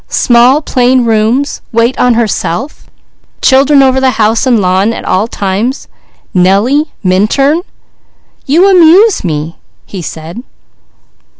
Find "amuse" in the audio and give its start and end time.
8.67-9.23